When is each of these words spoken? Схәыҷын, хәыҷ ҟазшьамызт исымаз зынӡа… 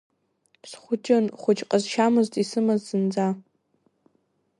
Схәыҷын, 0.69 1.25
хәыҷ 1.39 1.59
ҟазшьамызт 1.69 2.33
исымаз 2.41 2.81
зынӡа… 2.87 3.27